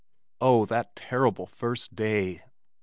Oh, 0.41 0.65
that 0.65 0.95
terrible 0.95 1.45
first 1.45 1.95
day! 1.95 2.41